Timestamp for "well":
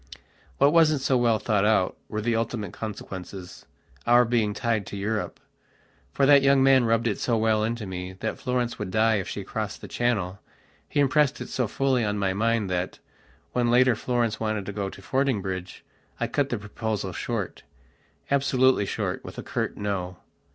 1.15-1.37, 7.37-7.63